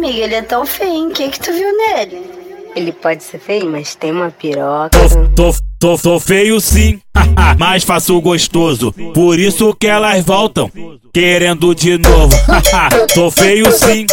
[0.00, 2.30] amiga, ele é tão feio, o que que tu viu nele?
[2.74, 4.98] Ele pode ser feio, mas tem uma piroca.
[5.36, 7.00] Tô, tô, tô, tô feio sim,
[7.58, 8.92] mas faço gostoso.
[9.14, 10.70] Por isso que elas voltam,
[11.12, 12.34] querendo de novo.
[13.14, 14.06] tô feio sim,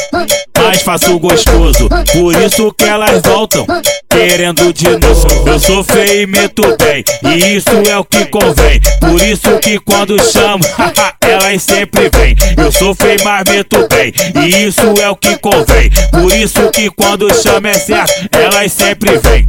[0.57, 1.89] mas faço gostoso.
[2.13, 3.65] Por isso que elas voltam,
[4.09, 5.27] querendo de novo.
[5.45, 8.79] Eu sou feio e meto bem, e isso é o que convém.
[8.99, 10.63] Por isso que quando chamo,
[11.21, 12.35] elas sempre vêm.
[12.57, 14.13] Eu sou feio, mas meto bem,
[14.43, 15.89] e isso é o que convém.
[16.11, 19.47] Por isso que quando chamo é certo, elas sempre vêm.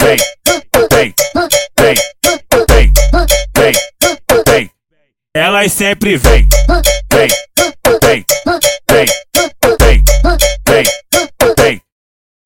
[0.00, 0.18] Vem,
[5.36, 6.48] Elas sempre vêm.
[6.66, 6.82] Vem,
[7.12, 7.28] vem,
[8.00, 8.24] vem,
[8.88, 10.02] vem,
[10.66, 10.84] vem,
[11.58, 11.80] vem.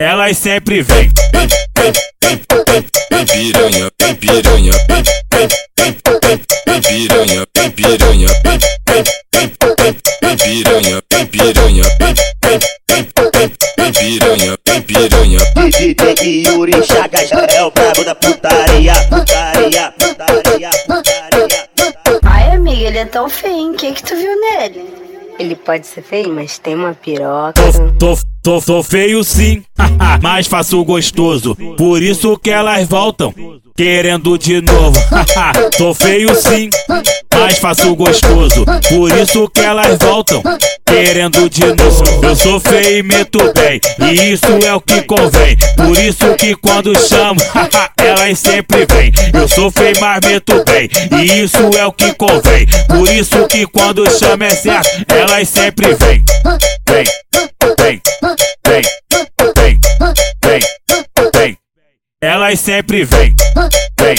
[0.00, 1.08] Elas sempre vêm.
[1.32, 8.28] Vem, vem, vem, vem piranha, vem piranha, vem, vem, vem, vem, vem piranha, vem piranha,
[8.42, 8.58] vem,
[8.88, 15.38] vem, vem, vem, vem piranha, vem piranha, vem, vem, vem, vem, vem piranha, vem piranha.
[15.78, 19.19] DJ Yuri Chagas é o brabo da putaria, putaria,
[23.10, 24.94] tão feio, o que que tu viu nele?
[25.38, 27.54] Ele pode ser feio, mas tem uma piroca.
[27.98, 29.64] Tô, tô, tô, tô feio sim,
[30.22, 31.56] mas faço gostoso.
[31.76, 33.34] Por isso que elas voltam,
[33.76, 34.98] querendo de novo.
[35.76, 36.68] tô feio sim,
[37.34, 38.64] mas faço gostoso.
[38.88, 40.42] Por isso que elas voltam,
[40.90, 42.26] querendo de novo.
[42.26, 45.56] Eu sou feio e meto bem, e isso é o que convém.
[45.76, 47.40] Por isso que quando chamo,
[47.96, 49.12] elas sempre vêm.
[49.32, 52.66] Eu sou feio, mas meto bem, e isso é o que convém.
[52.88, 56.24] Por isso que quando chamo é certo, elas sempre vêm.
[56.88, 57.04] Vem,
[57.78, 58.02] vem,
[58.66, 58.82] vem, vem,
[60.42, 60.60] vem,
[61.34, 61.58] vem.
[62.22, 63.34] Elas sempre vêm.
[63.98, 64.09] Vem,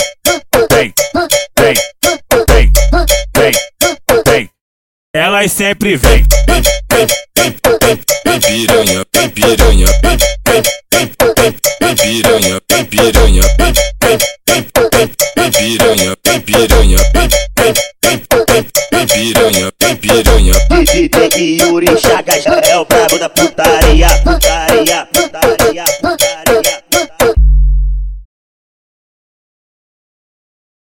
[5.13, 6.25] Elas sempre vêm.
[6.47, 10.17] Vem, vem, vem, vem, vem piranha, vem piranha, vem,
[10.47, 14.17] vem, vem, vem, vem piranha, vem piranha, vem, vem,
[14.47, 17.29] vem, vem, vem piranha, vem piranha, vem,
[17.59, 20.53] vem, vem, vem, vem piranha, vem piranha.
[20.85, 25.07] DJ Yuri Chagas é o brabo da putaria, putaria,